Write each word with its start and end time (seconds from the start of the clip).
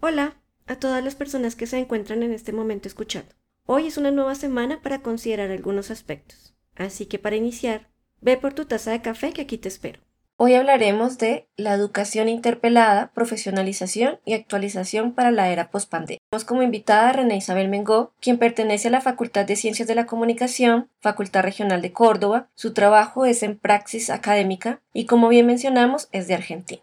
Hola 0.00 0.36
a 0.68 0.76
todas 0.76 1.02
las 1.02 1.16
personas 1.16 1.56
que 1.56 1.66
se 1.66 1.76
encuentran 1.76 2.22
en 2.22 2.32
este 2.32 2.52
momento 2.52 2.86
escuchando. 2.86 3.34
Hoy 3.66 3.88
es 3.88 3.96
una 3.96 4.12
nueva 4.12 4.36
semana 4.36 4.80
para 4.80 5.00
considerar 5.00 5.50
algunos 5.50 5.90
aspectos. 5.90 6.54
Así 6.76 7.06
que 7.06 7.18
para 7.18 7.34
iniciar, 7.34 7.88
ve 8.20 8.36
por 8.36 8.54
tu 8.54 8.64
taza 8.64 8.92
de 8.92 9.02
café 9.02 9.32
que 9.32 9.42
aquí 9.42 9.58
te 9.58 9.66
espero. 9.66 10.00
Hoy 10.36 10.54
hablaremos 10.54 11.18
de 11.18 11.48
la 11.56 11.74
educación 11.74 12.28
interpelada, 12.28 13.10
profesionalización 13.12 14.20
y 14.24 14.34
actualización 14.34 15.14
para 15.14 15.32
la 15.32 15.50
era 15.50 15.68
pospandemia. 15.72 16.20
Tenemos 16.30 16.44
como 16.44 16.62
invitada 16.62 17.08
a 17.08 17.12
René 17.12 17.36
Isabel 17.36 17.68
Mengó, 17.68 18.12
quien 18.20 18.38
pertenece 18.38 18.86
a 18.86 18.92
la 18.92 19.00
Facultad 19.00 19.46
de 19.46 19.56
Ciencias 19.56 19.88
de 19.88 19.96
la 19.96 20.06
Comunicación, 20.06 20.88
Facultad 21.00 21.42
Regional 21.42 21.82
de 21.82 21.92
Córdoba. 21.92 22.50
Su 22.54 22.72
trabajo 22.72 23.26
es 23.26 23.42
en 23.42 23.58
praxis 23.58 24.10
académica 24.10 24.80
y, 24.92 25.06
como 25.06 25.28
bien 25.28 25.46
mencionamos, 25.46 26.08
es 26.12 26.28
de 26.28 26.34
Argentina. 26.34 26.82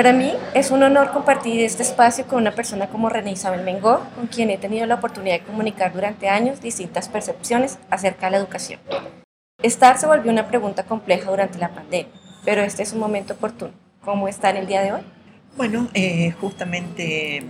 Para 0.00 0.14
mí 0.14 0.32
es 0.54 0.70
un 0.70 0.82
honor 0.82 1.10
compartir 1.12 1.60
este 1.60 1.82
espacio 1.82 2.26
con 2.26 2.38
una 2.38 2.52
persona 2.52 2.88
como 2.88 3.10
René 3.10 3.32
Isabel 3.32 3.62
Mengó, 3.62 4.00
con 4.14 4.28
quien 4.28 4.48
he 4.48 4.56
tenido 4.56 4.86
la 4.86 4.94
oportunidad 4.94 5.40
de 5.40 5.44
comunicar 5.44 5.92
durante 5.92 6.26
años 6.26 6.62
distintas 6.62 7.10
percepciones 7.10 7.78
acerca 7.90 8.24
de 8.24 8.30
la 8.30 8.38
educación. 8.38 8.80
Estar 9.62 9.98
se 9.98 10.06
volvió 10.06 10.32
una 10.32 10.48
pregunta 10.48 10.84
compleja 10.84 11.30
durante 11.30 11.58
la 11.58 11.74
pandemia, 11.74 12.10
pero 12.46 12.62
este 12.62 12.82
es 12.82 12.94
un 12.94 13.00
momento 13.00 13.34
oportuno. 13.34 13.72
¿Cómo 14.02 14.26
está 14.26 14.48
en 14.48 14.56
el 14.56 14.66
día 14.66 14.80
de 14.80 14.92
hoy? 14.92 15.02
Bueno, 15.58 15.88
eh, 15.92 16.30
justamente 16.40 17.42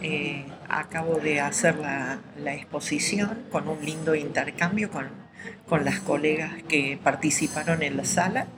eh, 0.00 0.44
acabo 0.68 1.20
de 1.20 1.40
hacer 1.40 1.76
la, 1.76 2.18
la, 2.36 2.52
exposición 2.52 3.44
con 3.52 3.68
un 3.68 3.84
lindo 3.84 4.16
intercambio 4.16 4.90
con, 4.90 5.06
con 5.68 5.84
las 5.84 6.00
colegas 6.00 6.50
que 6.68 6.98
participaron 7.00 7.84
en 7.84 7.96
la 7.96 8.04
sala 8.04 8.48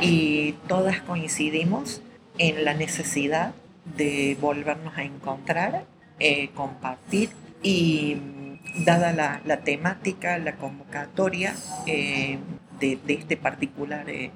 y 0.00 0.52
todas 0.68 1.02
coincidimos 1.02 2.00
en 2.38 2.64
la 2.64 2.74
necesidad 2.74 3.54
de 3.96 4.36
volvernos 4.40 4.96
a 4.96 5.02
encontrar, 5.02 5.84
eh, 6.18 6.50
compartir 6.54 7.30
y 7.62 8.16
mm, 8.16 8.84
dada 8.84 9.12
la, 9.44 9.56
temática, 9.58 10.38
la 10.38 10.56
convocatoria 10.56 11.54
eh, 11.86 12.38
de, 12.80 12.98
este 13.06 13.36
particular 13.36 14.08
eh, 14.08 14.30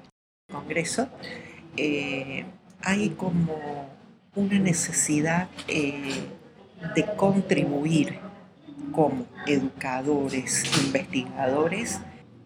congreso, 0.51 1.09
hay 2.81 3.09
como 3.17 3.89
una 4.35 4.59
necesidad 4.59 5.49
de 5.67 7.05
contribuir 7.15 8.19
como 8.91 9.25
educadores, 9.45 10.63
investigadores, 10.85 11.99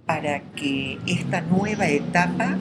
para 0.05 0.41
que 0.55 0.97
esta 1.07 1.41
nueva 1.41 1.88
etapa 1.88 2.57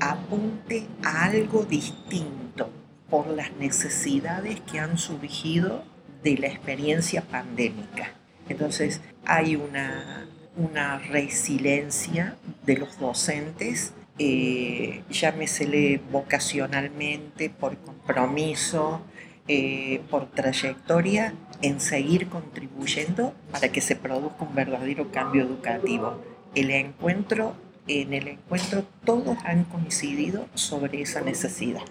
apunte 0.00 0.86
a 1.04 1.24
algo 1.24 1.64
distinto 1.64 2.70
por 3.08 3.28
las 3.28 3.52
necesidades 3.52 4.60
que 4.60 4.78
han 4.78 4.98
surgido 4.98 5.84
de 6.22 6.38
la 6.38 6.46
experiencia 6.46 7.22
pandémica. 7.22 8.14
Entonces 8.48 9.00
hay 9.24 9.56
una, 9.56 10.26
una 10.56 10.98
resiliencia 10.98 12.36
de 12.64 12.78
los 12.78 12.98
docentes, 12.98 13.92
eh, 14.18 15.02
llámesele 15.10 16.00
vocacionalmente, 16.10 17.50
por 17.50 17.76
compromiso, 17.78 19.02
eh, 19.48 20.02
por 20.10 20.30
trayectoria, 20.30 21.34
en 21.62 21.80
seguir 21.80 22.28
contribuyendo 22.28 23.34
para 23.50 23.70
que 23.70 23.80
se 23.80 23.96
produzca 23.96 24.44
un 24.44 24.54
verdadero 24.54 25.10
cambio 25.10 25.42
educativo. 25.42 26.20
El 26.54 26.70
encuentro 26.70 27.54
en 27.86 28.14
el 28.14 28.28
encuentro 28.28 28.84
todos 29.04 29.36
han 29.44 29.64
coincidido 29.64 30.46
sobre 30.54 31.02
esa 31.02 31.20
necesidad. 31.20 31.82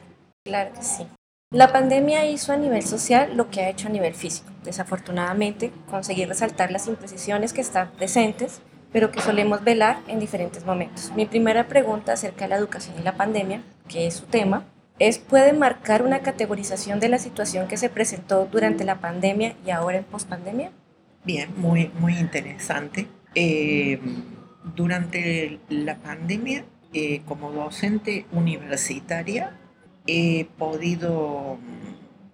Claro 0.45 0.73
que 0.73 0.83
sí. 0.83 1.07
La 1.51 1.73
pandemia 1.73 2.29
hizo 2.29 2.53
a 2.53 2.57
nivel 2.57 2.83
social 2.83 3.35
lo 3.35 3.49
que 3.49 3.61
ha 3.61 3.69
hecho 3.69 3.87
a 3.87 3.91
nivel 3.91 4.13
físico. 4.13 4.51
Desafortunadamente, 4.63 5.71
conseguir 5.89 6.27
resaltar 6.27 6.71
las 6.71 6.87
imprecisiones 6.87 7.53
que 7.53 7.61
están 7.61 7.91
presentes, 7.93 8.61
pero 8.91 9.11
que 9.11 9.19
solemos 9.19 9.63
velar 9.63 9.99
en 10.07 10.19
diferentes 10.19 10.63
momentos. 10.63 11.11
Mi 11.15 11.25
primera 11.25 11.67
pregunta 11.67 12.13
acerca 12.13 12.45
de 12.45 12.49
la 12.49 12.57
educación 12.57 12.95
y 12.99 13.03
la 13.03 13.17
pandemia, 13.17 13.63
que 13.87 14.05
es 14.05 14.13
su 14.13 14.27
tema, 14.27 14.63
es 14.99 15.17
¿puede 15.17 15.53
marcar 15.53 16.03
una 16.03 16.19
categorización 16.19 16.99
de 16.99 17.09
la 17.09 17.17
situación 17.17 17.67
que 17.67 17.77
se 17.77 17.89
presentó 17.89 18.45
durante 18.45 18.83
la 18.83 18.99
pandemia 18.99 19.55
y 19.65 19.71
ahora 19.71 19.97
en 19.97 20.03
pospandemia? 20.03 20.71
Bien, 21.23 21.49
muy, 21.57 21.91
muy 21.99 22.17
interesante. 22.17 23.07
Eh, 23.33 23.99
durante 24.75 25.59
la 25.69 25.97
pandemia, 25.97 26.65
eh, 26.93 27.21
como 27.25 27.51
docente 27.51 28.25
universitaria, 28.31 29.55
he 30.07 30.45
podido 30.57 31.59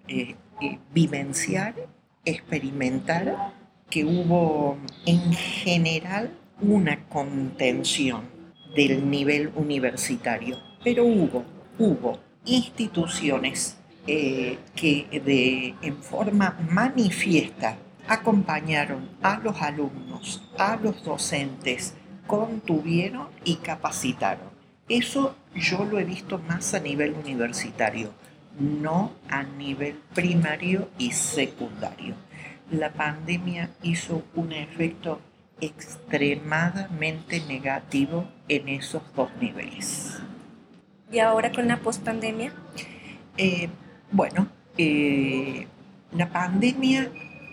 eh, 0.07 0.35
eh, 0.61 0.79
vivenciar, 0.93 1.75
experimentar 2.23 3.53
que 3.89 4.05
hubo 4.05 4.77
en 5.05 5.33
general 5.33 6.31
una 6.61 7.05
contención 7.07 8.29
del 8.75 9.09
nivel 9.09 9.51
universitario, 9.55 10.57
pero 10.83 11.05
hubo, 11.05 11.43
hubo 11.77 12.19
instituciones 12.45 13.77
que 14.05 15.07
de, 15.25 15.73
en 15.81 15.97
forma 16.03 16.57
manifiesta 16.69 17.75
acompañaron 18.07 19.09
a 19.21 19.39
los 19.39 19.59
alumnos, 19.61 20.47
a 20.57 20.75
los 20.77 21.03
docentes, 21.03 21.95
contuvieron 22.27 23.27
y 23.43 23.55
capacitaron. 23.57 24.49
Eso 24.87 25.35
yo 25.55 25.83
lo 25.85 25.99
he 25.99 26.03
visto 26.03 26.37
más 26.39 26.73
a 26.73 26.79
nivel 26.79 27.13
universitario, 27.13 28.11
no 28.59 29.11
a 29.29 29.43
nivel 29.43 29.95
primario 30.13 30.89
y 30.97 31.11
secundario. 31.11 32.15
La 32.71 32.93
pandemia 32.93 33.69
hizo 33.81 34.23
un 34.35 34.51
efecto 34.51 35.21
extremadamente 35.61 37.41
negativo 37.47 38.27
en 38.47 38.69
esos 38.69 39.01
dos 39.15 39.29
niveles. 39.39 40.19
¿Y 41.11 41.19
ahora 41.19 41.51
con 41.51 41.67
la 41.67 41.77
pospandemia? 41.77 42.53
Eh, 43.37 43.69
bueno, 44.11 44.47
eh, 44.77 45.67
la 46.11 46.29
pandemia 46.29 47.09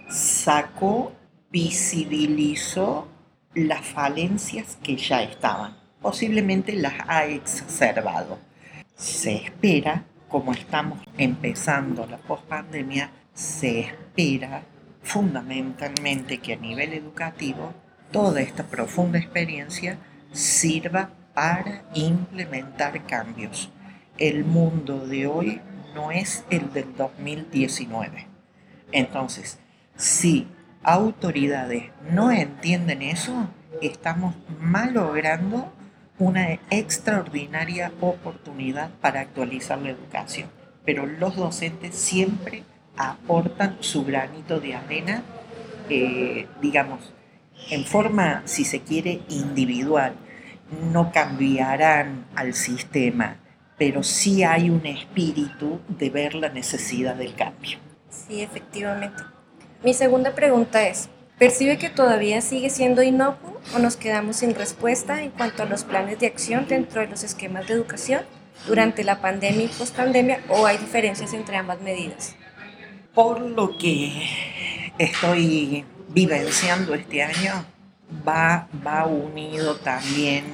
sacó, 0.08 1.12
visibilizó 1.50 3.08
las 3.54 3.84
falencias 3.84 4.78
que 4.82 4.96
ya 4.96 5.22
estaban. 5.22 5.76
Posiblemente 6.00 6.72
las 6.74 6.94
ha 7.06 7.26
exacerbado. 7.26 8.38
Se 8.96 9.34
espera, 9.36 10.04
como 10.28 10.52
estamos 10.52 11.00
empezando 11.18 12.06
la 12.06 12.18
pospandemia, 12.18 13.10
se 13.34 13.80
espera 13.80 14.64
fundamentalmente 15.02 16.38
que 16.38 16.54
a 16.54 16.56
nivel 16.56 16.92
educativo 16.92 17.74
toda 18.10 18.40
esta 18.40 18.64
profunda 18.64 19.18
experiencia 19.18 19.98
sirva 20.32 21.10
para 21.34 21.84
implementar 21.94 23.06
cambios. 23.06 23.70
El 24.18 24.44
mundo 24.44 25.06
de 25.06 25.26
hoy 25.26 25.60
no 25.94 26.10
es 26.10 26.44
el 26.50 26.72
del 26.72 26.94
2019. 26.96 28.26
Entonces, 28.92 29.58
si 29.96 30.46
autoridades 30.82 31.90
no 32.10 32.30
entienden 32.30 33.02
eso, 33.02 33.48
estamos 33.80 34.34
malogrando 34.60 35.72
una 36.18 36.52
extraordinaria 36.70 37.92
oportunidad 38.00 38.90
para 39.00 39.20
actualizar 39.20 39.78
la 39.78 39.90
educación. 39.90 40.48
Pero 40.84 41.06
los 41.06 41.36
docentes 41.36 41.94
siempre 41.94 42.64
aportan 42.96 43.76
su 43.80 44.04
granito 44.04 44.60
de 44.60 44.74
arena, 44.74 45.22
eh, 45.88 46.46
digamos, 46.60 47.12
en 47.70 47.84
forma, 47.84 48.42
si 48.44 48.64
se 48.64 48.80
quiere, 48.80 49.20
individual. 49.28 50.14
No 50.92 51.12
cambiarán 51.12 52.26
al 52.34 52.54
sistema, 52.54 53.36
pero 53.78 54.02
sí 54.02 54.42
hay 54.42 54.70
un 54.70 54.86
espíritu 54.86 55.80
de 55.88 56.10
ver 56.10 56.34
la 56.34 56.48
necesidad 56.48 57.14
del 57.14 57.34
cambio. 57.34 57.78
Sí, 58.08 58.42
efectivamente. 58.42 59.22
Mi 59.84 59.94
segunda 59.94 60.32
pregunta 60.36 60.86
es, 60.86 61.08
¿percibe 61.38 61.76
que 61.76 61.90
todavía 61.90 62.40
sigue 62.40 62.70
siendo 62.70 63.02
inocuo 63.02 63.60
o 63.74 63.80
nos 63.80 63.96
quedamos 63.96 64.36
sin 64.36 64.54
respuesta 64.54 65.20
en 65.20 65.30
cuanto 65.30 65.64
a 65.64 65.66
los 65.66 65.82
planes 65.82 66.20
de 66.20 66.28
acción 66.28 66.68
dentro 66.68 67.00
de 67.00 67.08
los 67.08 67.24
esquemas 67.24 67.66
de 67.66 67.74
educación 67.74 68.22
durante 68.68 69.02
la 69.02 69.20
pandemia 69.20 69.64
y 69.64 69.68
pospandemia 69.68 70.40
o 70.48 70.66
hay 70.66 70.78
diferencias 70.78 71.32
entre 71.32 71.56
ambas 71.56 71.80
medidas? 71.80 72.36
Por 73.12 73.40
lo 73.40 73.76
que 73.76 74.28
estoy 74.98 75.84
vivenciando 76.10 76.94
este 76.94 77.24
año, 77.24 77.64
va, 78.26 78.68
va 78.86 79.06
unido 79.06 79.78
también 79.78 80.44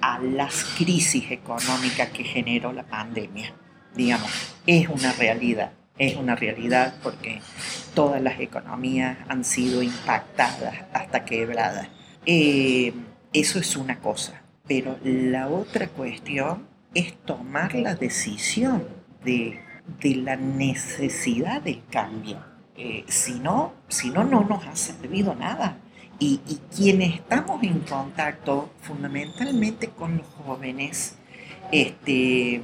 a 0.00 0.18
las 0.20 0.64
crisis 0.78 1.30
económicas 1.30 2.08
que 2.12 2.24
generó 2.24 2.72
la 2.72 2.84
pandemia. 2.84 3.52
Digamos, 3.94 4.30
es 4.66 4.88
una 4.88 5.12
realidad 5.12 5.72
es 5.98 6.16
una 6.16 6.36
realidad 6.36 6.94
porque 7.02 7.40
todas 7.94 8.20
las 8.20 8.40
economías 8.40 9.18
han 9.28 9.44
sido 9.44 9.82
impactadas 9.82 10.84
hasta 10.92 11.24
quebradas. 11.24 11.88
Eh, 12.26 12.92
eso 13.32 13.58
es 13.58 13.76
una 13.76 14.00
cosa, 14.00 14.42
pero 14.66 14.98
la 15.04 15.48
otra 15.48 15.88
cuestión 15.88 16.66
es 16.94 17.14
tomar 17.24 17.74
la 17.74 17.94
decisión 17.94 18.84
de 19.24 19.60
de 20.00 20.16
la 20.16 20.36
necesidad 20.36 21.62
del 21.62 21.82
cambio. 21.90 22.38
Eh, 22.76 23.04
si, 23.08 23.38
no, 23.38 23.72
si 23.88 24.10
no, 24.10 24.24
no 24.24 24.42
nos 24.42 24.66
ha 24.66 24.76
servido 24.76 25.34
nada. 25.34 25.78
Y, 26.18 26.40
y, 26.46 26.60
quienes 26.74 27.16
estamos 27.16 27.62
en 27.62 27.80
contacto 27.80 28.70
fundamentalmente 28.80 29.88
con 29.88 30.16
los 30.18 30.26
jóvenes, 30.26 31.18
este, 31.72 32.62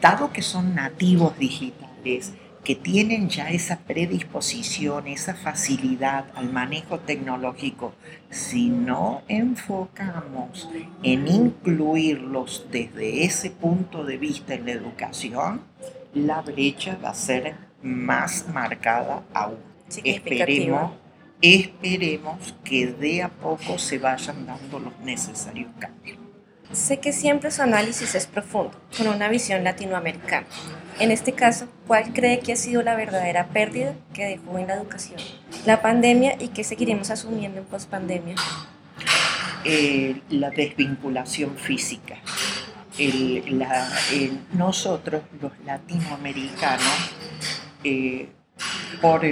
dado 0.00 0.32
que 0.32 0.42
son 0.42 0.76
nativos 0.76 1.36
digitales, 1.36 2.34
que 2.64 2.74
tienen 2.74 3.28
ya 3.28 3.50
esa 3.50 3.78
predisposición, 3.80 5.06
esa 5.06 5.34
facilidad 5.34 6.24
al 6.34 6.50
manejo 6.50 6.98
tecnológico, 6.98 7.92
si 8.30 8.70
no 8.70 9.22
enfocamos 9.28 10.68
en 11.02 11.28
incluirlos 11.28 12.66
desde 12.72 13.24
ese 13.24 13.50
punto 13.50 14.04
de 14.04 14.16
vista 14.16 14.54
en 14.54 14.64
la 14.64 14.72
educación, 14.72 15.60
la 16.14 16.40
brecha 16.40 16.98
va 17.04 17.10
a 17.10 17.14
ser 17.14 17.54
más 17.82 18.48
marcada 18.48 19.22
aún. 19.34 19.58
Esperemos, 20.02 20.92
esperemos 21.42 22.54
que 22.64 22.86
de 22.86 23.22
a 23.22 23.28
poco 23.28 23.78
se 23.78 23.98
vayan 23.98 24.46
dando 24.46 24.80
los 24.80 24.98
necesarios 25.00 25.70
cambios. 25.78 26.23
Sé 26.74 26.98
que 26.98 27.12
siempre 27.12 27.52
su 27.52 27.62
análisis 27.62 28.16
es 28.16 28.26
profundo, 28.26 28.72
con 28.98 29.06
una 29.06 29.28
visión 29.28 29.62
latinoamericana. 29.62 30.44
En 30.98 31.12
este 31.12 31.32
caso, 31.32 31.68
¿cuál 31.86 32.12
cree 32.12 32.40
que 32.40 32.52
ha 32.52 32.56
sido 32.56 32.82
la 32.82 32.96
verdadera 32.96 33.46
pérdida 33.46 33.94
que 34.12 34.24
dejó 34.24 34.58
en 34.58 34.66
la 34.66 34.74
educación? 34.74 35.20
La 35.66 35.80
pandemia 35.80 36.36
y 36.40 36.48
qué 36.48 36.64
seguiremos 36.64 37.10
asumiendo 37.10 37.60
en 37.60 37.64
pospandemia. 37.66 38.34
Eh, 39.64 40.20
la 40.30 40.50
desvinculación 40.50 41.56
física. 41.56 42.16
nosotros, 44.52 45.22
los 45.40 45.52
latinoamericanos, 45.64 47.10
eh, 47.84 48.28
por, 49.00 49.22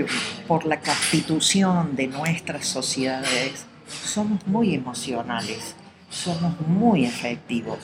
por 0.47 0.65
la 0.65 0.79
constitución 0.79 1.97
de 1.97 2.07
nuestras 2.07 2.67
sociedades, 2.67 3.67
somos 3.89 4.47
muy 4.47 4.77
emocionales 4.77 5.75
somos 6.13 6.61
muy 6.61 7.05
efectivos. 7.05 7.79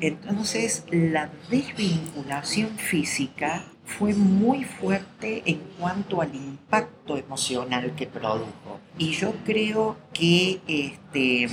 Entonces, 0.00 0.84
la 0.90 1.30
desvinculación 1.50 2.70
física 2.76 3.64
fue 3.84 4.14
muy 4.14 4.64
fuerte 4.64 5.42
en 5.46 5.58
cuanto 5.78 6.22
al 6.22 6.34
impacto 6.34 7.16
emocional 7.16 7.94
que 7.96 8.06
produjo. 8.06 8.80
Y 8.98 9.12
yo 9.12 9.34
creo 9.44 9.96
que 10.12 10.60
este, 10.68 11.48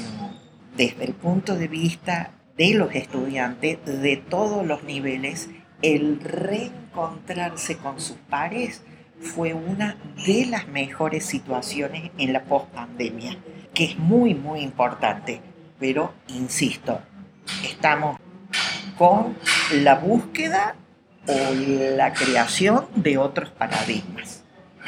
desde 0.75 1.05
el 1.05 1.13
punto 1.13 1.55
de 1.55 1.67
vista 1.67 2.31
de 2.57 2.73
los 2.73 2.93
estudiantes 2.93 3.83
de 3.85 4.17
todos 4.17 4.65
los 4.65 4.83
niveles, 4.83 5.49
el 5.81 6.19
reencontrarse 6.19 7.77
con 7.77 7.99
sus 7.99 8.17
pares 8.29 8.83
fue 9.19 9.53
una 9.53 9.97
de 10.25 10.45
las 10.45 10.67
mejores 10.67 11.25
situaciones 11.25 12.11
en 12.17 12.33
la 12.33 12.43
post-pandemia, 12.43 13.37
que 13.73 13.85
es 13.85 13.97
muy, 13.97 14.35
muy 14.35 14.61
importante 14.61 15.41
pero 15.79 16.13
insisto, 16.27 16.99
estamos 17.63 18.17
con 18.97 19.37
la 19.71 19.95
búsqueda 19.95 20.75
o 21.27 21.53
la 21.95 22.13
creación 22.13 22.87
de 22.95 23.17
otros 23.17 23.49
paradigmas. 23.49 24.43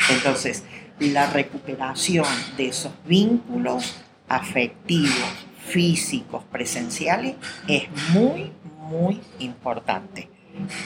Entonces, 0.09 0.63
la 1.00 1.27
recuperación 1.27 2.25
de 2.57 2.68
esos 2.69 2.94
vínculos 3.06 3.97
afectivos, 4.27 5.47
físicos, 5.65 6.44
presenciales, 6.51 7.35
es 7.68 7.83
muy, 8.13 8.51
muy 8.77 9.21
importante. 9.39 10.30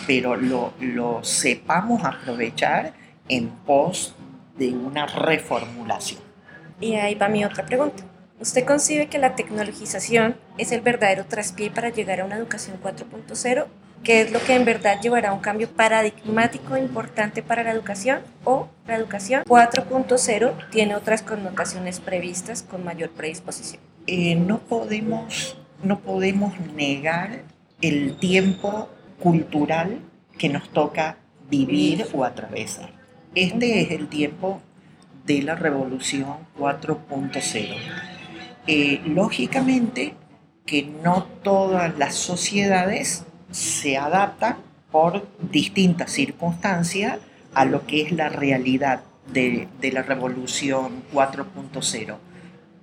Pero 0.06 0.36
lo, 0.36 0.74
lo 0.80 1.24
sepamos 1.24 2.04
aprovechar 2.04 2.94
en 3.30 3.50
pos 3.50 4.16
de 4.58 4.70
una 4.70 5.06
reformulación. 5.06 6.22
Y 6.80 6.96
ahí 6.96 7.16
va 7.16 7.30
mi 7.30 7.46
otra 7.46 7.66
pregunta. 7.66 8.04
¿Usted 8.40 8.66
concibe 8.66 9.08
que 9.08 9.20
la 9.20 9.36
tecnologización 9.36 10.36
es 10.58 10.72
el 10.72 10.82
verdadero 10.82 11.26
traspié 11.26 11.70
para 11.70 11.90
llegar 11.90 12.22
a 12.22 12.26
una 12.26 12.38
educación 12.38 12.78
4.0? 12.84 13.68
¿Qué 14.04 14.22
es 14.22 14.32
lo 14.32 14.42
que 14.42 14.56
en 14.56 14.66
verdad 14.66 15.00
llevará 15.02 15.30
a 15.30 15.34
un 15.34 15.40
cambio 15.40 15.70
paradigmático 15.70 16.76
importante 16.76 17.42
para 17.42 17.64
la 17.64 17.72
educación? 17.72 18.20
¿O 18.44 18.68
la 18.86 18.98
educación 18.98 19.44
4.0 19.46 20.70
tiene 20.72 20.96
otras 20.96 21.22
connotaciones 21.22 22.02
previstas 22.02 22.64
con 22.64 22.84
mayor 22.84 23.12
predisposición? 23.12 23.82
Eh, 24.08 24.36
no, 24.36 24.60
podemos, 24.60 25.56
no 25.82 26.00
podemos 26.00 26.60
negar 26.76 27.44
el 27.82 28.18
tiempo 28.18 28.90
cultural 29.20 30.02
que 30.38 30.50
nos 30.50 30.68
toca 30.70 31.18
vivir 31.50 32.08
o 32.14 32.26
atravesar. 32.26 32.90
Este 33.36 33.82
es 33.82 33.92
el 33.92 34.10
tiempo 34.10 34.60
de 35.26 35.44
la 35.44 35.56
revolución 35.56 36.40
4.0 36.60 38.13
eh, 38.68 39.02
lógicamente 39.06 40.16
que 40.66 40.84
no 40.84 41.24
todas 41.44 41.98
las 41.98 42.16
sociedades 42.16 43.26
se 43.52 43.98
adaptan 43.98 44.58
por 44.92 45.28
distintas 45.52 46.12
circunstancias 46.12 47.20
a 47.54 47.66
lo 47.66 47.86
que 47.86 48.02
es 48.02 48.12
la 48.12 48.30
realidad 48.30 49.02
de, 49.32 49.68
la 49.92 50.02
revolución 50.02 51.04
4.0, 51.14 52.18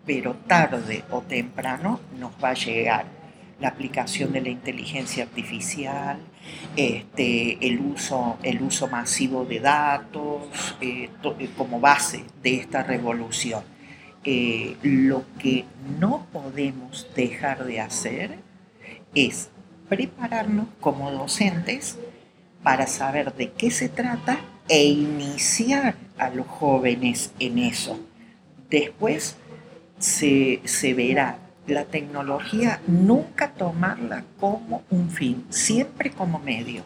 pero 0.07 0.35
tarde 0.47 1.05
o 1.11 1.21
temprano 1.21 2.01
nos 2.19 2.33
va 2.43 2.51
a 2.51 2.55
llegar 2.55 3.07
la 3.61 3.69
aplicación 3.69 4.33
de 4.33 4.41
la 4.41 4.49
inteligencia 4.49 5.25
artificial, 5.25 6.19
este, 6.77 7.67
el, 7.67 7.81
uso, 7.81 8.39
el 8.43 8.63
uso 8.63 8.89
masivo 8.89 9.45
de 9.45 9.61
datos 9.61 10.77
eh, 10.81 11.11
eh, 11.39 11.51
como 11.57 11.79
base 11.79 12.25
de 12.43 12.57
esta 12.57 12.83
revolución. 12.83 13.63
Lo 14.25 15.25
que 15.39 15.65
no 15.99 16.27
podemos 16.33 17.09
dejar 17.17 17.65
de 17.65 17.81
hacer 17.81 18.39
es 19.15 19.51
prepararnos 19.89 20.67
como 20.81 21.11
docentes 21.11 21.99
para 22.63 22.87
saber 22.87 23.35
de 23.35 23.53
qué 23.53 23.71
se 23.71 23.89
trata 23.89 24.39
e 24.69 24.85
iniciar 24.85 25.95
a 26.19 26.31
los 26.31 26.47
jóvenes 26.47 27.33
en 27.39 27.59
eso. 27.59 27.99
Después 28.69 29.37
se, 29.99 30.61
se 30.65 30.95
verá 30.95 31.39
la 31.67 31.85
tecnología 31.85 32.81
nunca 32.87 33.53
tomarla 33.53 34.25
como 34.39 34.83
un 34.91 35.11
fin, 35.11 35.47
siempre 35.51 36.11
como 36.11 36.39
medio 36.39 36.85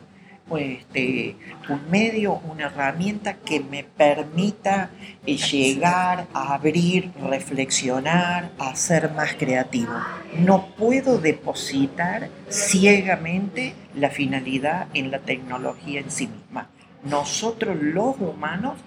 este, 0.58 1.36
un 1.68 1.90
medio, 1.90 2.34
una 2.34 2.66
herramienta 2.66 3.34
que 3.34 3.60
me 3.60 3.82
permita 3.82 4.90
eh, 5.24 5.36
llegar 5.36 6.26
a 6.34 6.54
abrir, 6.54 7.10
reflexionar, 7.14 8.50
a 8.58 8.76
ser 8.76 9.10
más 9.12 9.34
creativo. 9.34 9.94
No 10.38 10.66
puedo 10.76 11.18
depositar 11.18 12.28
ciegamente 12.50 13.74
la 13.94 14.10
finalidad 14.10 14.88
en 14.92 15.10
la 15.10 15.20
tecnología 15.20 16.00
en 16.00 16.10
sí 16.10 16.26
misma. 16.26 16.68
Nosotros 17.04 17.76
los 17.80 18.20
humanos 18.20 18.78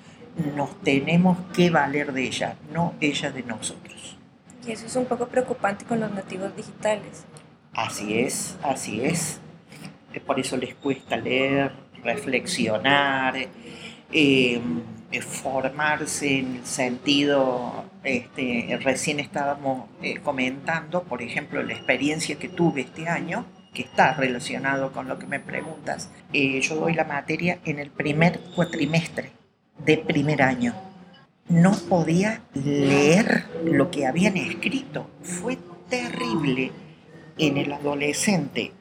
nos 0.55 0.79
tenemos 0.81 1.37
que 1.53 1.71
valer 1.71 2.13
de 2.13 2.23
ella, 2.25 2.55
no 2.71 2.93
ella 3.01 3.31
de 3.31 3.43
nosotros. 3.43 4.17
Y 4.65 4.71
eso 4.71 4.85
es 4.85 4.95
un 4.95 5.05
poco 5.05 5.27
preocupante 5.27 5.85
con 5.85 5.99
los 5.99 6.11
nativos 6.11 6.55
digitales. 6.55 7.25
Así 7.73 8.19
es, 8.19 8.57
así 8.63 9.01
es 9.01 9.39
por 10.19 10.39
eso 10.39 10.57
les 10.57 10.75
cuesta 10.75 11.17
leer, 11.17 11.71
reflexionar, 12.03 13.36
eh, 14.12 14.62
formarse 15.21 16.39
en 16.39 16.57
el 16.57 16.65
sentido, 16.65 17.86
este, 18.03 18.77
recién 18.81 19.19
estábamos 19.19 19.89
eh, 20.01 20.19
comentando, 20.24 21.03
por 21.03 21.21
ejemplo, 21.21 21.63
la 21.63 21.74
experiencia 21.74 22.38
que 22.38 22.50
tuve 22.50 22.81
este 22.81 23.07
año, 23.07 23.45
que 23.74 23.83
está 23.83 24.13
relacionado 24.13 24.91
con 24.91 25.07
lo 25.07 25.19
que 25.19 25.27
me 25.27 25.39
preguntas. 25.39 26.09
Eh, 26.33 26.59
yo 26.62 26.75
doy 26.75 26.93
la 26.93 27.03
materia 27.03 27.59
en 27.65 27.79
el 27.79 27.89
primer 27.89 28.39
cuatrimestre 28.55 29.31
de 29.86 29.97
primer 29.97 30.41
año. 30.41 30.74
No 31.47 31.71
podía 31.88 32.41
leer 32.53 33.45
lo 33.63 33.89
que 33.91 34.05
habían 34.05 34.36
escrito. 34.36 35.09
Fue 35.21 35.57
terrible 35.89 36.71
en 37.38 37.57
el 37.57 37.71
adolescente 37.71 38.74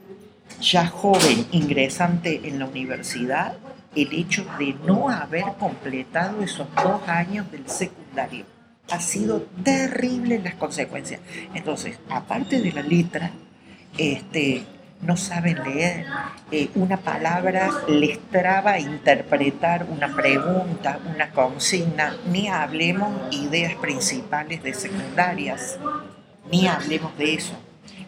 ya 0.61 0.87
joven 0.87 1.47
ingresante 1.53 2.41
en 2.45 2.59
la 2.59 2.67
universidad 2.67 3.55
el 3.95 4.13
hecho 4.13 4.45
de 4.59 4.75
no 4.85 5.09
haber 5.09 5.45
completado 5.59 6.43
esos 6.43 6.67
dos 6.75 7.09
años 7.09 7.51
del 7.51 7.69
secundario. 7.69 8.45
Ha 8.91 9.01
sido 9.01 9.43
terrible 9.65 10.39
las 10.39 10.55
consecuencias. 10.55 11.21
Entonces, 11.55 11.99
aparte 12.11 12.61
de 12.61 12.73
la 12.73 12.83
letra, 12.83 13.31
este, 13.97 14.65
no 15.01 15.17
saben 15.17 15.63
leer. 15.65 16.07
Eh, 16.51 16.69
una 16.75 16.99
palabra 16.99 17.71
les 17.89 18.19
traba 18.31 18.79
interpretar 18.79 19.87
una 19.89 20.15
pregunta, 20.15 21.01
una 21.13 21.31
consigna, 21.31 22.17
ni 22.31 22.49
hablemos 22.49 23.35
ideas 23.35 23.75
principales 23.75 24.63
de 24.63 24.75
secundarias, 24.75 25.79
ni 26.51 26.67
hablemos 26.69 27.17
de 27.19 27.35
eso. 27.35 27.55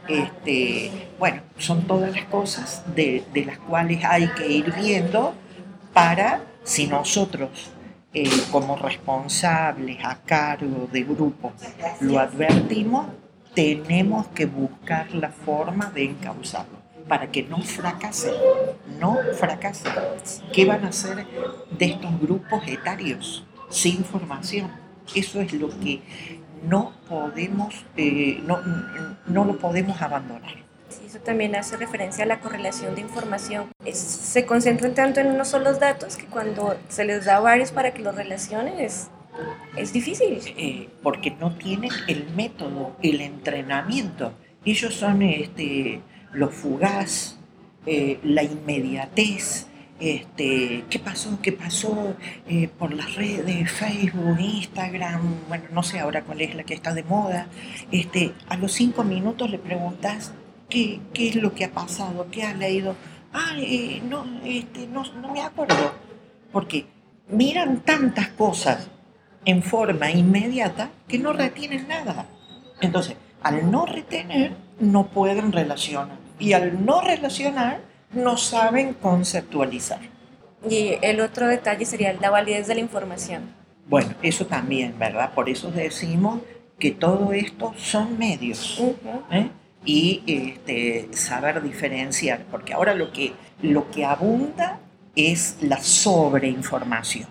Este, 0.09 0.91
bueno, 1.19 1.43
son 1.59 1.87
todas 1.87 2.15
las 2.15 2.25
cosas 2.27 2.83
de, 2.95 3.25
las 3.47 3.59
cuales 3.59 4.03
hay 4.05 4.29
que 4.29 4.49
ir 4.49 4.73
viendo 4.73 5.35
para, 5.93 6.43
si 6.65 6.87
nosotros 6.87 7.71
eh, 8.15 8.31
como 8.51 8.77
responsables 8.77 9.99
a 10.03 10.17
cargo 10.23 10.89
de 10.91 11.03
grupo 11.03 11.53
lo 12.01 12.19
advertimos, 12.19 13.07
tenemos 13.55 14.29
que 14.29 14.47
buscar 14.47 15.13
la 15.15 15.31
forma 15.31 15.87
de 15.87 16.05
encauzarlo 16.05 16.79
para 17.09 17.31
que 17.31 17.43
no 17.43 17.61
fracase, 17.63 18.33
no 19.01 19.19
fracase. 19.39 19.89
¿Qué 20.53 20.65
van 20.65 20.85
a 20.85 20.89
hacer 20.89 21.27
de 21.77 21.87
estos 21.87 22.21
grupos 22.21 22.63
etarios 22.67 23.47
sin 23.71 24.05
formación? 24.05 24.71
Eso 25.15 25.41
es 25.41 25.53
lo 25.55 25.71
que 25.81 26.03
no 26.63 26.93
podemos, 27.09 27.85
eh, 27.97 28.43
no, 28.45 28.61
no 29.27 29.45
lo 29.45 29.59
podemos 29.59 30.01
abandonar. 30.03 30.69
Sí, 30.89 31.03
eso 31.07 31.19
también 31.19 31.55
hace 31.55 31.77
referencia 31.77 32.25
a 32.25 32.27
la 32.27 32.41
correlación 32.41 32.95
de 32.95 33.03
información. 33.03 33.67
se 33.93 34.47
concentran 34.47 34.95
tanto 34.95 35.21
en 35.21 35.29
unos 35.29 35.49
solos 35.49 35.79
datos 35.81 36.17
que 36.17 36.27
cuando 36.27 36.77
se 36.89 37.05
les 37.05 37.25
da 37.25 37.41
varios 37.41 37.73
para 37.73 37.93
que 37.93 38.03
los 38.03 38.15
relacionen 38.15 38.81
es, 38.81 39.09
es 39.77 39.93
difícil. 39.93 40.41
Eh, 40.57 40.89
porque 41.03 41.31
no 41.31 41.55
tienen 41.57 41.91
el 42.09 42.29
método, 42.35 42.97
el 43.03 43.21
entrenamiento. 43.21 44.33
Ellos 44.65 44.95
son 44.95 45.23
este, 45.23 46.01
los 46.33 46.55
fugaz, 46.55 47.39
eh, 47.87 48.19
la 48.23 48.43
inmediatez, 48.43 49.68
este, 50.01 50.85
qué 50.89 50.99
pasó, 50.99 51.39
qué 51.43 51.53
pasó 51.53 52.15
eh, 52.47 52.69
por 52.69 52.93
las 52.93 53.15
redes, 53.17 53.71
Facebook, 53.71 54.39
Instagram, 54.39 55.49
bueno, 55.49 55.65
no 55.73 55.83
sé 55.83 55.99
ahora 55.99 56.23
cuál 56.23 56.41
es 56.41 56.55
la 56.55 56.65
que 56.65 56.75
está 56.75 56.95
de 56.95 57.03
moda. 57.03 57.49
Este, 57.91 58.33
a 58.49 58.57
los 58.57 58.73
cinco 58.73 59.05
minutos 59.05 59.51
le 59.51 59.59
preguntas 59.59 60.33
qué, 60.69 61.01
qué 61.13 61.29
es 61.29 61.37
lo 61.37 61.55
que 61.55 61.65
ha 61.65 61.73
pasado, 61.73 62.29
qué 62.31 62.45
ha 62.45 62.55
leído. 62.55 62.95
Ah, 63.33 63.55
eh, 63.57 64.01
no, 64.09 64.25
este, 64.45 64.87
no, 64.87 65.03
no 65.21 65.33
me 65.33 65.43
acuerdo. 65.43 65.93
Porque 66.53 66.87
miran 67.29 67.81
tantas 67.81 68.29
cosas 68.29 68.89
en 69.45 69.63
forma 69.63 70.11
inmediata 70.11 70.91
que 71.07 71.19
no 71.19 71.33
retienen 71.33 71.89
nada. 71.89 72.27
Entonces, 72.81 73.17
al 73.43 73.71
no 73.71 73.87
retener, 73.87 74.57
no 74.81 75.09
pueden 75.09 75.53
relacionar. 75.53 76.19
Y 76.39 76.53
al 76.53 76.85
no 76.85 77.01
relacionar, 77.01 77.81
no 78.13 78.37
saben 78.37 78.95
conceptualizar. 78.95 80.01
Y 80.69 80.99
el 81.03 81.21
otro 81.21 81.47
detalle 81.47 81.85
sería 81.85 82.13
la 82.15 82.31
validez 82.31 82.67
de 82.67 82.75
la 82.75 82.81
información. 82.81 83.55
Bueno, 83.87 84.15
eso 84.23 84.47
también, 84.47 84.99
¿verdad? 84.99 85.33
Por 85.33 85.49
eso 85.49 85.71
decimos 85.71 86.41
que 86.79 86.91
todo 86.91 87.33
esto 87.33 87.73
son 87.77 88.19
medios. 88.19 88.81
¿eh? 89.31 89.51
Y 89.85 90.23
este, 90.27 91.09
saber 91.13 91.63
diferenciar, 91.63 92.45
porque 92.51 92.75
ahora 92.75 92.95
lo 92.95 93.13
que, 93.13 93.33
lo 93.63 93.91
que 93.91 94.05
abunda 94.05 94.81
es 95.17 95.57
la 95.61 95.79
sobreinformación. 95.79 97.29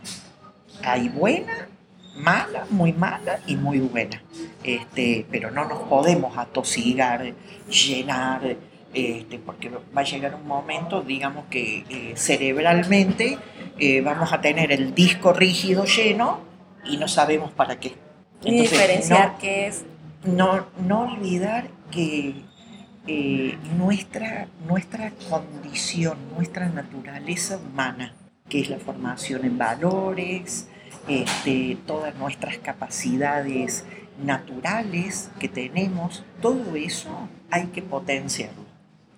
Hay 0.84 1.10
buena, 1.10 1.68
mala, 2.16 2.66
muy 2.70 2.94
mala 2.94 3.40
y 3.46 3.56
muy 3.56 3.80
buena. 3.80 4.22
Este, 4.64 5.26
pero 5.30 5.52
no 5.52 5.66
nos 5.66 5.84
podemos 5.84 6.38
atosigar, 6.38 7.34
llenar, 7.70 8.56
este, 8.98 9.38
porque 9.38 9.70
va 9.70 10.02
a 10.02 10.04
llegar 10.04 10.34
un 10.34 10.48
momento, 10.48 11.02
digamos 11.02 11.46
que 11.52 11.86
eh, 11.88 12.14
cerebralmente 12.16 13.38
eh, 13.78 14.02
vamos 14.02 14.34
a 14.34 14.42
tener 14.42 14.72
el 14.72 14.96
disco 14.96 15.34
rígido 15.34 15.86
lleno 15.86 16.40
y 16.84 16.98
no 16.98 17.08
sabemos 17.08 17.52
para 17.52 17.80
qué. 17.80 17.94
diferenciar 18.42 19.38
qué 19.38 19.68
es. 19.68 19.86
No, 20.24 20.66
no 20.80 21.12
olvidar 21.12 21.68
que 21.92 22.42
eh, 23.06 23.56
nuestra, 23.78 24.48
nuestra 24.68 25.12
condición, 25.30 26.18
nuestra 26.36 26.68
naturaleza 26.68 27.58
humana, 27.58 28.16
que 28.50 28.62
es 28.62 28.70
la 28.72 28.80
formación 28.80 29.46
en 29.46 29.60
valores, 29.60 30.70
este, 31.08 31.78
todas 31.86 32.16
nuestras 32.16 32.58
capacidades 32.58 33.86
naturales 34.24 35.30
que 35.40 35.50
tenemos, 35.50 36.24
todo 36.42 36.76
eso 36.76 37.30
hay 37.52 37.68
que 37.68 37.84
potenciarlo 37.84 38.67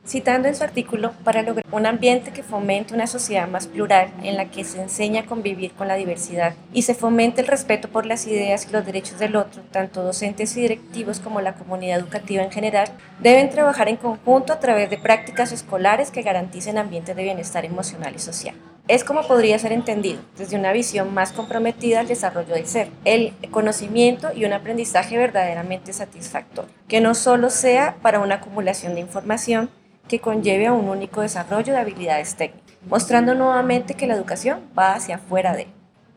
citando 0.10 0.48
en 0.48 0.56
su 0.56 0.64
artículo 0.64 1.14
para 1.24 1.44
lograr 1.44 1.64
un 1.72 1.86
ambiente 1.86 2.32
que 2.32 2.42
fomente 2.42 2.96
una 2.96 3.06
sociedad 3.06 3.48
más 3.48 3.68
plural 3.68 4.10
en 4.24 4.38
la 4.38 4.50
que 4.50 4.64
se 4.64 4.82
enseña 4.82 5.22
a 5.22 5.26
convivir 5.26 5.74
con 5.74 5.88
la 5.88 5.96
diversidad 5.96 6.56
y 6.74 6.82
se 6.82 6.96
fomente 6.96 7.42
el 7.42 7.48
respeto 7.48 7.90
por 7.90 8.08
las 8.08 8.26
ideas 8.26 8.66
y 8.68 8.74
los 8.74 8.86
derechos 8.86 9.20
del 9.20 9.36
otro, 9.36 9.62
tanto 9.72 10.02
docentes 10.02 10.58
y 10.58 10.62
directivos 10.62 11.20
como 11.20 11.42
la 11.42 11.54
comunidad 11.54 12.00
educativa 12.00 12.42
en 12.42 12.52
general, 12.52 12.88
deben 13.20 13.52
trabajar 13.52 13.88
en 13.88 13.98
conjunto 13.98 14.52
a 14.52 14.60
través 14.60 14.90
de 14.90 14.98
prácticas 14.98 15.52
escolares 15.52 16.10
que 16.10 16.24
garanticen 16.24 16.80
ambientes 16.80 17.16
de 17.16 17.24
bienestar 17.24 17.64
emocional 17.64 18.16
y 18.16 18.20
social. 18.20 18.56
Es 18.88 19.04
como 19.04 19.22
podría 19.28 19.60
ser 19.60 19.72
entendido, 19.72 20.20
desde 20.36 20.58
una 20.58 20.74
visión 20.74 21.14
más 21.14 21.32
comprometida 21.32 22.00
al 22.00 22.08
desarrollo 22.08 22.56
del 22.56 22.66
ser, 22.66 22.90
el 23.06 23.34
conocimiento 23.52 24.30
y 24.34 24.46
un 24.46 24.54
aprendizaje 24.54 25.16
verdaderamente 25.16 25.94
satisfactorio, 25.94 26.72
que 26.88 27.00
no 27.00 27.14
solo 27.14 27.52
sea 27.52 27.98
para 28.02 28.20
una 28.20 28.36
acumulación 28.36 28.96
de 28.96 29.02
información, 29.02 29.70
que 30.10 30.20
conlleve 30.20 30.68
a 30.68 30.74
un 30.74 30.90
único 30.90 31.22
desarrollo 31.22 31.72
de 31.72 31.80
habilidades 31.80 32.36
técnicas, 32.36 32.76
mostrando 32.90 33.36
nuevamente 33.36 33.94
que 33.94 34.08
la 34.08 34.16
educación 34.16 34.60
va 34.78 34.96
hacia 34.96 35.16
afuera 35.16 35.56
de. 35.56 35.68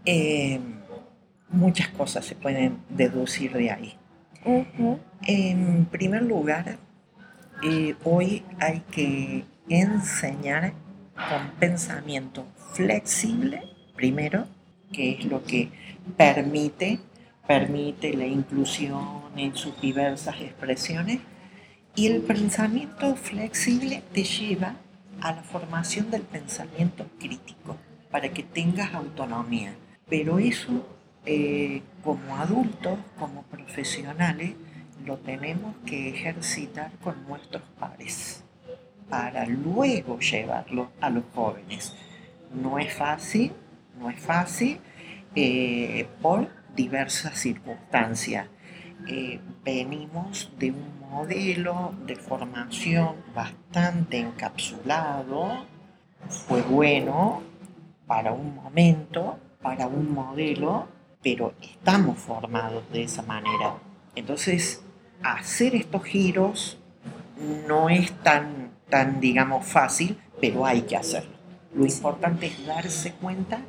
Eh, 0.04 0.58
muchas 1.48 1.88
cosas 1.88 2.24
se 2.24 2.34
pueden 2.34 2.78
deducir 2.88 3.52
de 3.52 3.70
ahí. 3.70 3.96
En 5.24 5.84
primer 5.84 6.22
lugar, 6.22 6.78
eh, 7.62 7.94
hoy 8.02 8.42
hay 8.58 8.80
que 8.90 9.44
enseñar 9.68 10.72
con 11.14 11.50
pensamiento 11.60 12.44
flexible, 12.72 13.62
primero, 13.94 14.46
que 14.92 15.12
es 15.12 15.24
lo 15.26 15.44
que 15.44 15.70
permite, 16.16 16.98
permite 17.46 18.14
la 18.14 18.26
inclusión 18.26 19.22
en 19.36 19.54
sus 19.54 19.80
diversas 19.80 20.40
expresiones, 20.40 21.20
y 21.94 22.06
el 22.06 22.22
pensamiento 22.22 23.16
flexible 23.16 24.02
te 24.12 24.24
lleva 24.24 24.76
a 25.20 25.32
la 25.32 25.42
formación 25.42 26.10
del 26.10 26.22
pensamiento 26.22 27.06
crítico, 27.18 27.76
para 28.10 28.28
que 28.30 28.42
tengas 28.42 28.94
autonomía. 28.94 29.74
Pero 30.08 30.38
eso, 30.38 30.86
eh, 31.24 31.82
como 32.02 32.36
adultos, 32.36 32.98
como 33.18 33.42
profesionales, 33.42 34.54
lo 35.04 35.18
tenemos 35.18 35.74
que 35.86 36.08
ejercitar 36.08 36.92
con 37.02 37.26
nuestros 37.26 37.62
pares, 37.78 38.44
para 39.08 39.46
luego 39.46 40.18
llevarlo 40.18 40.90
a 41.00 41.10
los 41.10 41.24
jóvenes. 41.34 41.94
No 42.54 42.78
es 42.78 42.92
fácil, 42.94 43.52
no 43.98 44.10
es 44.10 44.20
fácil, 44.20 44.78
eh, 45.34 46.06
por 46.20 46.48
diversas 46.74 47.38
circunstancias. 47.38 48.48
Eh, 49.08 49.40
venimos 49.64 50.50
de 50.58 50.70
un 50.70 51.00
modelo 51.10 51.92
de 52.06 52.14
formación 52.14 53.16
bastante 53.34 54.18
encapsulado, 54.18 55.66
fue 56.28 56.62
bueno 56.62 57.42
para 58.06 58.32
un 58.32 58.54
momento, 58.54 59.38
para 59.60 59.88
un 59.88 60.14
modelo, 60.14 60.86
pero 61.22 61.54
estamos 61.60 62.18
formados 62.18 62.84
de 62.92 63.04
esa 63.04 63.22
manera. 63.22 63.74
Entonces, 64.14 64.82
hacer 65.22 65.74
estos 65.74 66.04
giros 66.04 66.78
no 67.66 67.88
es 67.88 68.12
tan, 68.22 68.70
tan 68.88 69.20
digamos, 69.20 69.66
fácil, 69.66 70.16
pero 70.40 70.64
hay 70.64 70.82
que 70.82 70.96
hacerlo. 70.96 71.32
Lo 71.74 71.86
importante 71.86 72.46
es 72.46 72.66
darse 72.66 73.12
cuenta 73.14 73.60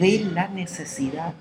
de 0.00 0.20
la 0.32 0.48
necesidad 0.48 1.34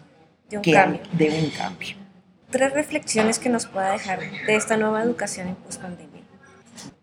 de 0.50 0.58
un, 0.58 0.63
de 0.63 1.30
un 1.30 1.50
cambio 1.51 2.07
tres 2.50 2.74
reflexiones 2.74 3.39
que 3.39 3.50
nos 3.50 3.66
pueda 3.66 3.92
dejar 3.92 4.20
de 4.20 4.56
esta 4.56 4.77
nueva 4.77 5.04
educación 5.04 5.50
en 5.50 5.56
pospandemia. 5.56 6.22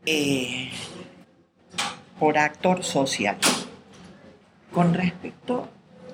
Eh, 0.06 0.70
por 2.18 2.38
actor 2.38 2.84
social. 2.84 3.36
Con 4.72 4.94
respecto 4.94 5.68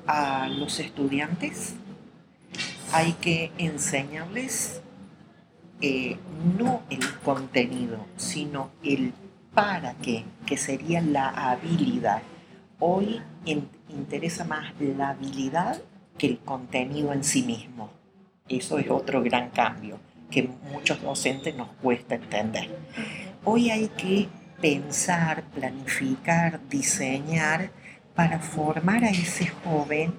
a 0.06 0.48
los 0.48 0.80
estudiantes, 0.80 1.74
hay 2.92 3.12
que 3.14 3.52
enseñarles 3.58 4.80
eh, 5.80 6.18
no 6.58 6.82
el 6.90 7.18
contenido, 7.20 8.06
sino 8.16 8.70
el 8.82 9.14
para 9.54 9.94
qué, 9.94 10.24
que 10.46 10.56
sería 10.56 11.00
la 11.00 11.28
habilidad. 11.28 12.22
Hoy 12.78 13.22
interesa 13.88 14.44
más 14.44 14.72
la 14.80 15.10
habilidad 15.10 15.80
que 16.18 16.26
el 16.26 16.38
contenido 16.38 17.12
en 17.12 17.24
sí 17.24 17.42
mismo. 17.42 17.99
Eso 18.50 18.78
es 18.78 18.90
otro 18.90 19.22
gran 19.22 19.50
cambio 19.50 20.00
que 20.28 20.48
muchos 20.72 21.00
docentes 21.00 21.54
nos 21.54 21.68
cuesta 21.80 22.16
entender. 22.16 22.68
Hoy 23.44 23.70
hay 23.70 23.86
que 23.88 24.28
pensar, 24.60 25.44
planificar, 25.54 26.60
diseñar 26.68 27.70
para 28.14 28.40
formar 28.40 29.04
a 29.04 29.10
ese 29.10 29.46
joven 29.46 30.18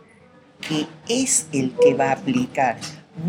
que 0.62 0.88
es 1.10 1.50
el 1.52 1.74
que 1.74 1.94
va 1.94 2.10
a 2.10 2.14
aplicar, 2.14 2.78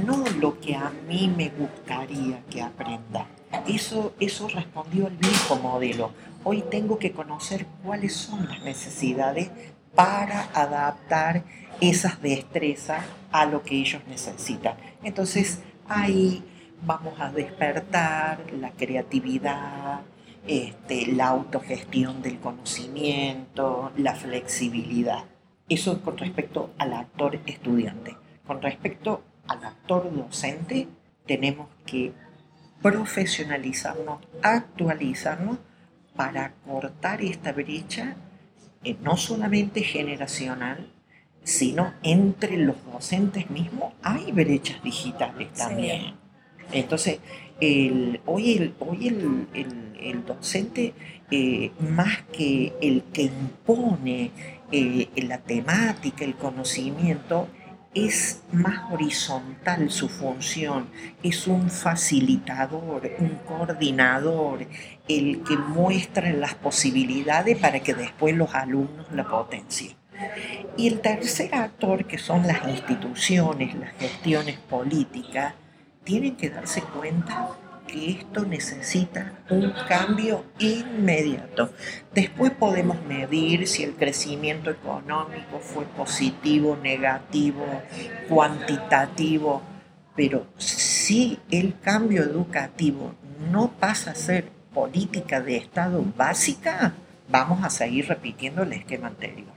no 0.07 0.25
lo 0.39 0.61
que 0.61 0.77
a 0.77 0.93
mí 1.09 1.33
me 1.37 1.49
gustaría 1.49 2.41
que 2.49 2.63
aprenda. 2.63 3.27
Eso, 3.67 4.15
eso 4.21 4.49
respondió 4.49 5.09
el 5.09 5.17
viejo 5.17 5.57
modelo. 5.57 6.13
Hoy 6.45 6.63
tengo 6.71 6.99
que 6.99 7.11
conocer 7.11 7.67
cuáles 7.83 8.15
son 8.15 8.49
las 8.49 8.63
necesidades 8.63 9.51
para 9.95 10.49
adaptar 10.55 11.45
esas 11.81 12.21
destrezas 12.23 13.05
a 13.31 13.47
lo 13.47 13.63
que 13.63 13.77
ellos 13.77 14.03
necesitan. 14.09 14.77
Entonces 15.03 15.61
ahí 15.89 16.45
vamos 16.85 17.21
a 17.21 17.31
despertar 17.31 18.41
la 18.53 18.71
creatividad, 18.71 20.01
este, 20.47 21.07
la 21.13 21.29
autogestión 21.29 22.23
del 22.23 22.39
conocimiento, 22.41 23.93
la 23.97 24.15
flexibilidad. 24.15 25.25
Eso 25.69 26.03
con 26.03 26.19
respecto 26.19 26.71
al 26.79 26.93
actor 26.93 27.39
estudiante. 27.47 28.17
Con 28.47 28.61
respecto 28.61 29.23
al 29.47 29.65
actor 29.65 30.15
docente, 30.15 30.89
tenemos 31.27 31.69
que 31.87 32.13
profesionalizarnos, 32.83 34.19
actualizarnos 34.43 35.59
para 36.17 36.53
cortar 36.67 37.23
esta 37.23 37.53
brecha, 37.53 38.17
eh, 38.85 38.97
no 39.03 39.17
solamente 39.17 39.83
generacional, 39.83 40.89
sino 41.45 41.93
entre 42.03 42.57
los 42.57 42.77
docentes 42.93 43.51
mismos 43.51 43.95
hay 44.03 44.33
brechas 44.33 44.83
digitales 44.83 45.53
también. 45.53 46.15
Entonces, 46.73 47.19
el, 47.61 48.21
hoy, 48.27 48.57
el, 48.57 48.75
hoy 48.81 49.09
el, 49.09 50.25
docente, 50.27 50.95
eh, 51.31 51.71
más 51.81 52.23
que 52.33 52.73
el 52.81 53.03
que 53.13 53.23
impone 53.23 54.31
eh, 54.71 55.09
la 55.17 55.39
temática, 55.39 56.25
el 56.25 56.35
conocimiento, 56.35 57.49
es 57.95 58.43
más 58.53 58.91
horizontal 58.91 59.91
su 59.91 60.09
función, 60.09 60.89
es 61.23 61.47
un 61.47 61.71
facilitador, 61.71 63.11
un 63.19 63.39
coordinador, 63.47 64.67
el 65.09 65.43
que 65.43 65.57
muestra 65.57 66.33
las 66.33 66.55
posibilidades 66.55 67.59
para 67.59 67.81
que 67.81 67.95
después 67.95 68.35
los 68.35 68.55
alumnos 68.55 69.07
la 69.13 69.29
potencien. 69.29 69.95
Y 70.77 70.89
el 70.89 71.01
tercer 71.01 71.55
actor, 71.55 72.07
que 72.07 72.17
son 72.17 72.47
las 72.47 72.67
instituciones, 72.67 73.75
las 73.75 73.93
gestiones 73.95 74.59
políticas, 74.59 75.55
tienen 76.05 76.37
que 76.37 76.51
darse 76.51 76.83
cuenta 76.83 77.51
que 77.93 78.11
esto 78.11 78.45
necesita 78.47 79.35
un 79.51 79.73
cambio 79.87 80.47
inmediato. 80.59 81.71
Después 82.15 82.51
podemos 82.53 83.01
medir 83.05 83.69
si 83.69 83.85
el 83.85 83.95
crecimiento 83.95 84.71
económico 84.71 85.59
fue 85.61 85.85
positivo, 85.85 86.77
negativo, 86.83 87.67
cuantitativo, 88.29 89.63
pero 90.17 90.47
si 90.57 91.39
el 91.51 91.79
cambio 91.81 92.23
educativo 92.23 93.15
no 93.51 93.71
pasa 93.73 94.13
a 94.13 94.15
ser 94.15 94.49
política 94.73 95.43
de 95.43 95.59
Estado 95.59 96.03
básica, 96.17 96.95
vamos 97.29 97.63
a 97.63 97.69
seguir 97.69 98.09
repitiendo 98.09 98.63
el 98.63 98.73
esquema 98.73 99.09
anterior. 99.09 99.53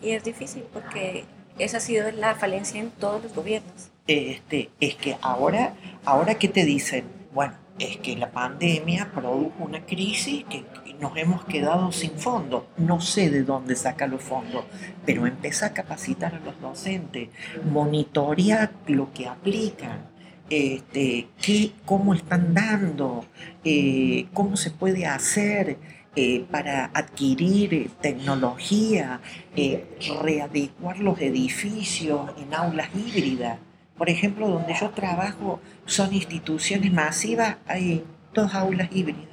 Y 0.00 0.10
es 0.10 0.24
difícil 0.24 0.64
porque 0.72 1.24
esa 1.58 1.76
ha 1.76 1.80
sido 1.80 2.10
la 2.12 2.34
falencia 2.34 2.80
en 2.80 2.90
todos 2.90 3.22
los 3.22 3.34
gobiernos. 3.34 3.90
Este, 4.06 4.70
es 4.80 4.94
que 4.94 5.18
ahora, 5.20 5.74
ahora 6.04 6.36
¿qué 6.36 6.48
te 6.48 6.64
dicen? 6.64 7.04
Bueno, 7.34 7.65
es 7.78 7.98
que 7.98 8.16
la 8.16 8.30
pandemia 8.30 9.10
produjo 9.12 9.64
una 9.64 9.84
crisis 9.84 10.44
que 10.44 10.64
nos 11.00 11.16
hemos 11.16 11.44
quedado 11.44 11.92
sin 11.92 12.12
fondos. 12.12 12.64
No 12.76 13.00
sé 13.00 13.30
de 13.30 13.42
dónde 13.42 13.76
saca 13.76 14.06
los 14.06 14.22
fondos, 14.22 14.64
pero 15.04 15.26
empieza 15.26 15.66
a 15.66 15.72
capacitar 15.72 16.34
a 16.34 16.40
los 16.40 16.60
docentes, 16.60 17.28
monitorea 17.70 18.72
lo 18.86 19.12
que 19.12 19.28
aplican, 19.28 20.06
este, 20.48 21.28
qué, 21.40 21.72
cómo 21.84 22.14
están 22.14 22.54
dando, 22.54 23.24
eh, 23.64 24.26
cómo 24.32 24.56
se 24.56 24.70
puede 24.70 25.06
hacer 25.06 25.78
eh, 26.14 26.46
para 26.50 26.86
adquirir 26.94 27.90
tecnología, 28.00 29.20
eh, 29.54 29.84
readecuar 30.22 30.98
los 30.98 31.20
edificios 31.20 32.30
en 32.38 32.54
aulas 32.54 32.88
híbridas. 32.94 33.58
Por 33.96 34.10
ejemplo, 34.10 34.48
donde 34.48 34.74
yo 34.78 34.90
trabajo 34.90 35.60
son 35.86 36.12
instituciones 36.12 36.92
masivas, 36.92 37.56
hay 37.66 38.04
dos 38.34 38.54
aulas 38.54 38.88
híbridas. 38.92 39.24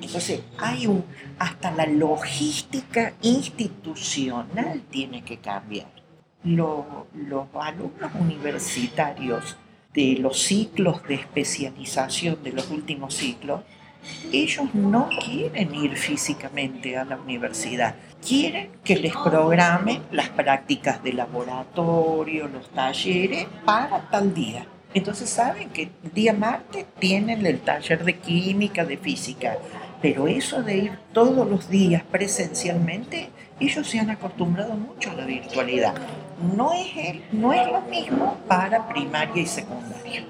Entonces, 0.00 0.42
hay 0.58 0.86
un, 0.86 1.04
hasta 1.38 1.70
la 1.70 1.86
logística 1.86 3.12
institucional 3.22 4.82
tiene 4.90 5.22
que 5.22 5.38
cambiar. 5.38 5.88
los 6.42 7.46
alumnos 7.54 8.10
universitarios 8.18 9.56
de 9.92 10.16
los 10.20 10.40
ciclos 10.40 11.02
de 11.06 11.14
especialización 11.14 12.42
de 12.42 12.52
los 12.52 12.70
últimos 12.70 13.14
ciclos 13.14 13.60
ellos 14.32 14.74
no 14.74 15.08
quieren 15.24 15.74
ir 15.74 15.96
físicamente 15.96 16.96
a 16.96 17.04
la 17.04 17.16
universidad, 17.16 17.94
quieren 18.26 18.70
que 18.84 18.96
les 18.96 19.14
programen 19.16 20.02
las 20.10 20.28
prácticas 20.28 21.02
de 21.02 21.12
laboratorio, 21.12 22.48
los 22.48 22.68
talleres 22.70 23.46
para 23.64 24.00
tal 24.10 24.34
día. 24.34 24.66
Entonces 24.92 25.30
saben 25.30 25.70
que 25.70 25.90
el 26.02 26.12
día 26.12 26.32
martes 26.32 26.84
tienen 26.98 27.46
el 27.46 27.60
taller 27.60 28.04
de 28.04 28.18
química, 28.18 28.84
de 28.84 28.96
física, 28.96 29.56
pero 30.02 30.26
eso 30.26 30.62
de 30.62 30.76
ir 30.76 30.98
todos 31.12 31.48
los 31.48 31.68
días 31.68 32.02
presencialmente, 32.10 33.30
ellos 33.60 33.86
se 33.86 34.00
han 34.00 34.10
acostumbrado 34.10 34.74
mucho 34.74 35.10
a 35.10 35.14
la 35.14 35.26
virtualidad. 35.26 35.94
No 36.56 36.72
es, 36.72 36.96
el, 36.96 37.22
no 37.32 37.52
es 37.52 37.66
lo 37.70 37.82
mismo 37.82 38.38
para 38.48 38.88
primaria 38.88 39.42
y 39.42 39.46
secundaria. 39.46 40.24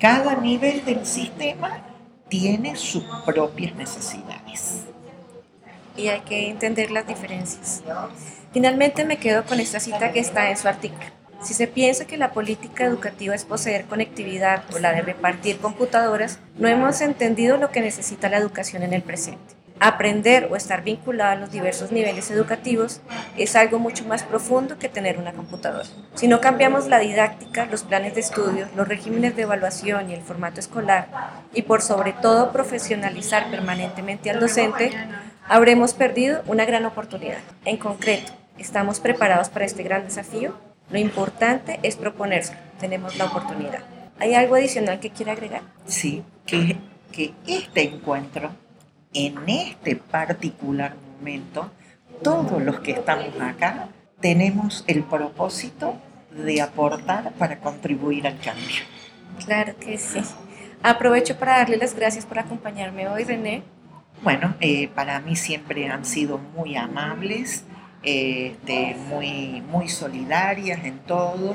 Cada 0.00 0.34
nivel 0.34 0.84
del 0.84 1.06
sistema 1.06 1.80
tiene 2.28 2.76
sus 2.76 3.04
propias 3.24 3.74
necesidades. 3.74 4.84
Y 5.96 6.08
hay 6.08 6.20
que 6.20 6.50
entender 6.50 6.90
las 6.90 7.06
diferencias. 7.06 7.82
Finalmente 8.52 9.04
me 9.04 9.18
quedo 9.18 9.44
con 9.44 9.60
esta 9.60 9.80
cita 9.80 10.12
que 10.12 10.20
está 10.20 10.50
en 10.50 10.56
su 10.56 10.68
artículo. 10.68 11.06
Si 11.42 11.54
se 11.54 11.66
piensa 11.66 12.06
que 12.06 12.16
la 12.16 12.32
política 12.32 12.84
educativa 12.84 13.34
es 13.34 13.44
poseer 13.44 13.84
conectividad 13.86 14.64
o 14.74 14.78
la 14.78 14.92
de 14.92 15.02
repartir 15.02 15.58
computadoras, 15.58 16.38
no 16.56 16.68
hemos 16.68 17.00
entendido 17.00 17.56
lo 17.56 17.70
que 17.70 17.80
necesita 17.80 18.28
la 18.28 18.38
educación 18.38 18.82
en 18.82 18.92
el 18.92 19.02
presente. 19.02 19.55
Aprender 19.78 20.48
o 20.50 20.56
estar 20.56 20.82
vinculado 20.82 21.32
a 21.32 21.36
los 21.36 21.50
diversos 21.50 21.92
niveles 21.92 22.30
educativos 22.30 23.02
es 23.36 23.56
algo 23.56 23.78
mucho 23.78 24.06
más 24.06 24.22
profundo 24.22 24.78
que 24.78 24.88
tener 24.88 25.18
una 25.18 25.32
computadora. 25.32 25.86
Si 26.14 26.28
no 26.28 26.40
cambiamos 26.40 26.88
la 26.88 26.98
didáctica, 26.98 27.66
los 27.66 27.82
planes 27.82 28.14
de 28.14 28.20
estudio, 28.20 28.68
los 28.74 28.88
regímenes 28.88 29.36
de 29.36 29.42
evaluación 29.42 30.10
y 30.10 30.14
el 30.14 30.22
formato 30.22 30.60
escolar, 30.60 31.08
y 31.52 31.62
por 31.62 31.82
sobre 31.82 32.14
todo 32.14 32.52
profesionalizar 32.52 33.50
permanentemente 33.50 34.30
al 34.30 34.40
docente, 34.40 34.92
habremos 35.46 35.92
perdido 35.92 36.42
una 36.46 36.64
gran 36.64 36.86
oportunidad. 36.86 37.38
En 37.66 37.76
concreto, 37.76 38.32
¿estamos 38.56 38.98
preparados 38.98 39.50
para 39.50 39.66
este 39.66 39.82
gran 39.82 40.04
desafío? 40.04 40.54
Lo 40.90 40.98
importante 40.98 41.80
es 41.82 41.96
proponerse. 41.96 42.56
Tenemos 42.80 43.18
la 43.18 43.26
oportunidad. 43.26 43.80
¿Hay 44.18 44.34
algo 44.34 44.54
adicional 44.54 45.00
que 45.00 45.10
quiera 45.10 45.32
agregar? 45.32 45.60
Sí, 45.86 46.22
que, 46.46 46.78
que 47.12 47.34
este 47.46 47.82
encuentro 47.82 48.50
en 49.12 49.36
este 49.48 49.96
particular 49.96 50.94
momento, 51.18 51.70
todos 52.22 52.62
los 52.62 52.80
que 52.80 52.92
estamos 52.92 53.28
acá 53.40 53.88
tenemos 54.20 54.84
el 54.86 55.02
propósito 55.02 55.96
de 56.30 56.60
aportar 56.60 57.32
para 57.34 57.58
contribuir 57.58 58.26
al 58.26 58.38
cambio. 58.38 58.82
Claro 59.44 59.76
que 59.78 59.98
sí. 59.98 60.20
Aprovecho 60.82 61.36
para 61.38 61.58
darle 61.58 61.76
las 61.76 61.94
gracias 61.94 62.26
por 62.26 62.38
acompañarme 62.38 63.08
hoy, 63.08 63.24
René. 63.24 63.62
Bueno, 64.22 64.54
eh, 64.60 64.88
para 64.88 65.20
mí 65.20 65.36
siempre 65.36 65.88
han 65.88 66.04
sido 66.04 66.38
muy 66.38 66.76
amables, 66.76 67.64
este, 68.02 68.96
muy, 69.08 69.62
muy 69.62 69.88
solidarias 69.88 70.84
en 70.84 70.98
todo. 71.00 71.54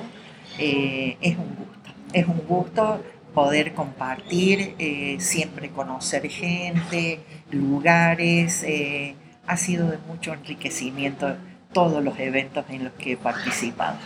Eh, 0.59 1.17
es 1.21 1.37
un 1.37 1.55
gusto, 1.55 1.91
es 2.13 2.27
un 2.27 2.41
gusto 2.47 3.03
poder 3.33 3.73
compartir, 3.73 4.75
eh, 4.79 5.17
siempre 5.19 5.69
conocer 5.69 6.27
gente, 6.29 7.19
lugares. 7.51 8.63
Eh, 8.63 9.15
ha 9.47 9.57
sido 9.57 9.89
de 9.89 9.97
mucho 9.97 10.33
enriquecimiento 10.33 11.35
todos 11.73 12.03
los 12.03 12.19
eventos 12.19 12.65
en 12.69 12.85
los 12.85 12.93
que 12.93 13.13
he 13.13 13.17
participado. 13.17 13.97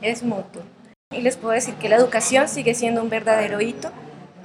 Es 0.00 0.22
mutuo. 0.22 0.62
Y 1.10 1.20
les 1.20 1.36
puedo 1.36 1.54
decir 1.54 1.74
que 1.74 1.88
la 1.88 1.96
educación 1.96 2.48
sigue 2.48 2.74
siendo 2.74 3.02
un 3.02 3.10
verdadero 3.10 3.60
hito, 3.60 3.90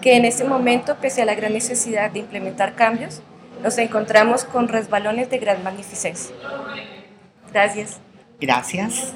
que 0.01 0.15
en 0.17 0.25
este 0.25 0.43
momento, 0.43 0.97
pese 0.97 1.21
a 1.21 1.25
la 1.25 1.35
gran 1.35 1.53
necesidad 1.53 2.11
de 2.11 2.19
implementar 2.19 2.75
cambios, 2.75 3.21
nos 3.61 3.77
encontramos 3.77 4.43
con 4.43 4.67
resbalones 4.67 5.29
de 5.29 5.39
gran 5.39 5.63
magnificencia. 5.63 6.35
Gracias. 7.51 7.99
Gracias. 8.39 9.13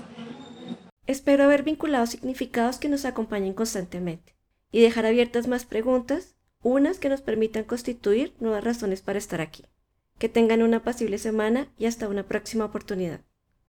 Espero 1.05 1.45
haber 1.45 1.63
vinculado 1.63 2.05
significados 2.05 2.77
que 2.77 2.89
nos 2.89 3.05
acompañen 3.05 3.53
constantemente 3.53 4.36
y 4.71 4.81
dejar 4.81 5.05
abiertas 5.05 5.47
más 5.47 5.65
preguntas, 5.65 6.35
unas 6.61 6.99
que 6.99 7.09
nos 7.09 7.21
permitan 7.21 7.63
constituir 7.63 8.33
nuevas 8.39 8.63
razones 8.63 9.01
para 9.01 9.19
estar 9.19 9.41
aquí. 9.41 9.65
Que 10.17 10.29
tengan 10.29 10.61
una 10.61 10.83
pasible 10.83 11.17
semana 11.17 11.71
y 11.77 11.85
hasta 11.85 12.07
una 12.09 12.23
próxima 12.27 12.65
oportunidad. 12.65 13.21